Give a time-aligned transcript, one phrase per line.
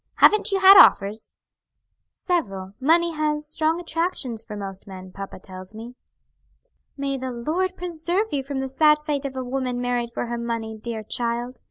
[0.15, 1.35] Haven't you had offers?"
[2.09, 5.93] "Several; money has strong attractions for most men, papa tells me."
[6.97, 10.39] "May the Lord preserve you from the sad fate of a woman married for her
[10.39, 11.59] money, dear child!"